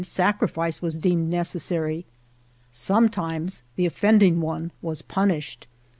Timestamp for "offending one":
3.85-4.71